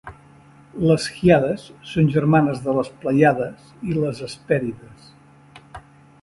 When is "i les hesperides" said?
3.93-5.07